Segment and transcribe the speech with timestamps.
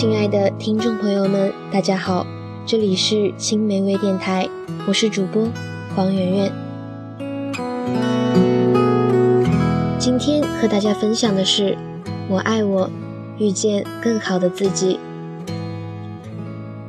[0.00, 2.26] 亲爱的听众朋友们，大家好，
[2.64, 4.48] 这里是青梅微电台，
[4.88, 5.46] 我是主播
[5.94, 6.52] 黄圆圆。
[9.98, 11.76] 今天和大家分享的是，
[12.30, 12.88] 我爱我，
[13.36, 14.98] 遇见更好的自己。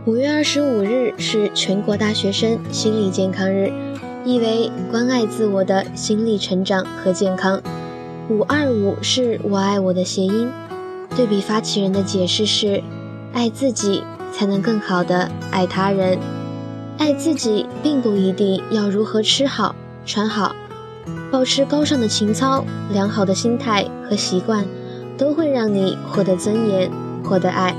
[0.05, 3.73] 五月二十五日是全国大学生心理健康日，
[4.23, 7.61] 意为关爱自我的心理成长和健康。
[8.29, 10.49] 五二五是我爱我的谐音。
[11.13, 12.81] 对比发起人的解释是：
[13.33, 16.17] 爱自己才能更好的爱他人。
[16.97, 20.55] 爱自己并不一定要如何吃好穿好，
[21.31, 24.65] 保持高尚的情操、良好的心态和习惯，
[25.17, 26.91] 都会让你获得尊严、
[27.23, 27.75] 获得爱。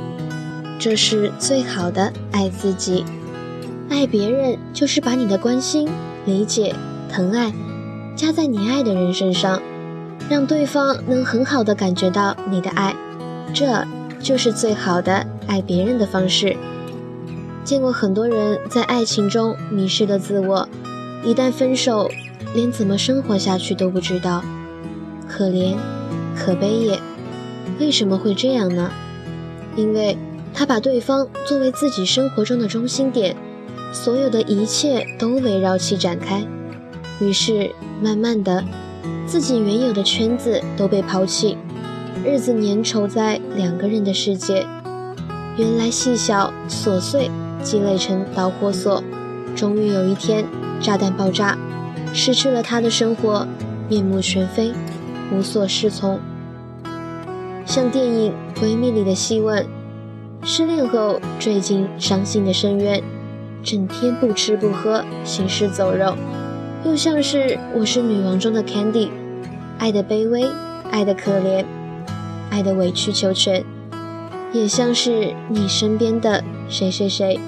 [0.78, 3.04] 这是最好的爱自己。
[3.88, 5.88] 爱别人就是把你的关心、
[6.24, 6.74] 理解、
[7.08, 7.52] 疼爱
[8.16, 9.60] 加在你爱的人身上，
[10.28, 12.96] 让对方能很好的感觉到你的爱。
[13.54, 13.86] 这
[14.18, 16.56] 就是最好的爱别人的方式。
[17.62, 20.66] 见过很多人在爱情中迷失了自我，
[21.22, 22.10] 一旦分手，
[22.54, 24.42] 连怎么生活下去都不知道，
[25.28, 25.76] 可怜，
[26.34, 26.98] 可悲也。
[27.78, 28.90] 为什么会这样呢？
[29.76, 30.16] 因为
[30.54, 33.36] 他把对方作为自己生活中的中心点，
[33.92, 36.42] 所有的一切都围绕其展开，
[37.20, 38.64] 于是慢慢的，
[39.26, 41.58] 自己原有的圈子都被抛弃。
[42.24, 44.66] 日子粘稠在两个人的世界，
[45.58, 47.30] 原来细小琐碎
[47.62, 49.04] 积累成导火索，
[49.54, 50.46] 终于有一天
[50.80, 51.58] 炸弹爆炸，
[52.14, 53.46] 失去了他的生活，
[53.86, 54.72] 面目全非，
[55.30, 56.18] 无所适从。
[57.66, 59.66] 像电影《闺蜜》里的希问，
[60.42, 63.02] 失恋后坠进伤心的深渊，
[63.62, 66.14] 整天不吃不喝，行尸走肉；
[66.84, 67.38] 又像是
[67.74, 69.10] 《我是女王》中的 Candy，
[69.78, 70.46] 爱的卑微，
[70.90, 71.64] 爱的可怜。
[72.50, 73.64] 爱的委曲求全，
[74.52, 77.40] 也像是你身边的谁谁谁。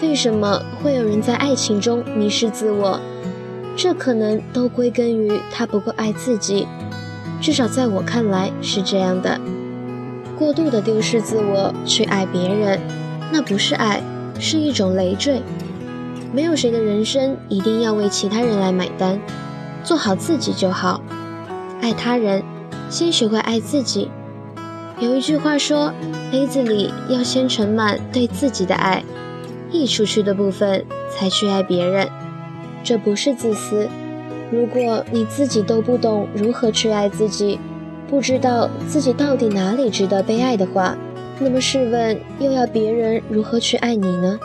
[0.00, 3.00] 为什么会有人在爱情中迷失自我？
[3.76, 6.66] 这可能都归根于他不够爱自己。
[7.40, 9.40] 至少在我看来是这样的。
[10.38, 12.80] 过度的丢失自我去爱别人，
[13.32, 14.02] 那不是爱，
[14.38, 15.40] 是一种累赘。
[16.32, 19.20] 没有谁的人生一定要为其他人来买单，
[19.84, 21.00] 做好自己就好。
[21.80, 22.42] 爱他人。
[22.90, 24.10] 先学会爱自己。
[25.02, 25.92] 有一句话说，
[26.30, 29.02] 杯子里要先盛满对自己的爱，
[29.72, 32.08] 溢出去的部分才去爱别人。
[32.84, 33.88] 这不是自私。
[34.52, 37.58] 如果你自己都不懂如何去爱自己，
[38.08, 40.96] 不知道自己到底哪里值得被爱的话，
[41.40, 44.38] 那么试问，又要别人如何去爱你呢？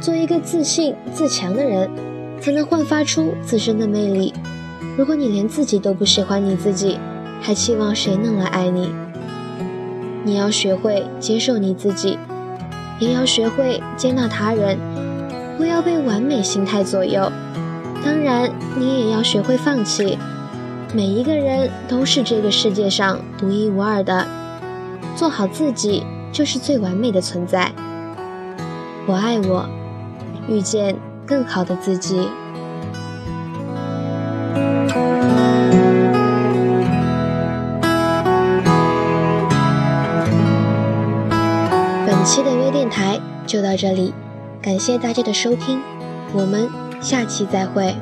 [0.00, 1.90] 做一个自信自强的人，
[2.40, 4.32] 才能焕发出自身的魅力。
[4.96, 6.98] 如果你连自己都不喜欢你自己，
[7.42, 8.90] 还期望谁能来爱你？
[10.28, 12.18] 你要学会接受你自己，
[12.98, 14.76] 也要学会接纳他人，
[15.56, 17.32] 不要被完美心态左右。
[18.04, 20.18] 当然，你也要学会放弃。
[20.92, 24.26] 每一个人都是这个世界上独一无二的，
[25.16, 27.72] 做好自己就是最完美的存在。
[29.06, 29.66] 我爱我，
[30.46, 32.28] 遇见更好的自己。
[43.48, 44.12] 就到这里，
[44.60, 45.80] 感谢大家的收听，
[46.34, 46.68] 我们
[47.00, 47.94] 下期再会。